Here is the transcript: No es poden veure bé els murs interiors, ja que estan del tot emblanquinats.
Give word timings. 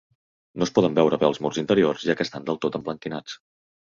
No 0.61 0.67
es 0.67 0.71
poden 0.77 0.95
veure 0.99 1.19
bé 1.23 1.27
els 1.27 1.39
murs 1.45 1.59
interiors, 1.63 2.05
ja 2.11 2.15
que 2.21 2.25
estan 2.27 2.47
del 2.47 2.57
tot 2.65 2.79
emblanquinats. 2.81 3.37